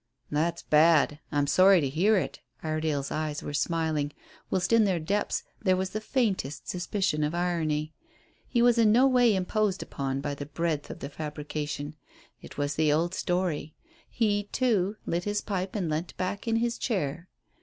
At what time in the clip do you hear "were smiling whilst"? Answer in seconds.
3.43-4.73